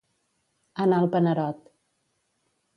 [0.85, 1.63] Anar al panerot.